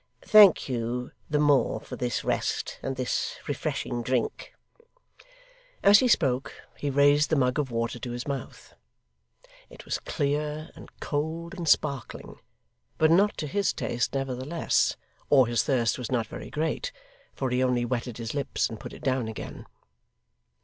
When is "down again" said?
19.03-19.67